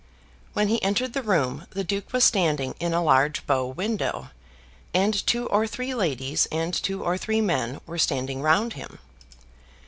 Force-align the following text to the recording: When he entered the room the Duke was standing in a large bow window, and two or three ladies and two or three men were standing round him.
When 0.53 0.67
he 0.67 0.81
entered 0.81 1.13
the 1.13 1.21
room 1.21 1.67
the 1.69 1.83
Duke 1.83 2.11
was 2.11 2.23
standing 2.23 2.73
in 2.79 2.91
a 2.91 3.03
large 3.03 3.45
bow 3.45 3.67
window, 3.67 4.31
and 4.95 5.13
two 5.27 5.45
or 5.49 5.67
three 5.67 5.93
ladies 5.93 6.47
and 6.51 6.73
two 6.73 7.03
or 7.03 7.19
three 7.19 7.39
men 7.39 7.79
were 7.85 7.99
standing 7.99 8.41
round 8.41 8.73
him. 8.73 8.97